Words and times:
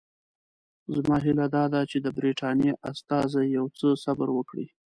زما 0.95 1.17
هیله 1.25 1.45
دا 1.55 1.63
ده 1.73 1.81
چې 1.89 1.97
د 2.01 2.07
برټانیې 2.17 2.71
استازي 2.89 3.43
یو 3.57 3.65
څه 3.77 3.87
صبر 4.03 4.27
وکړي. 4.33 4.65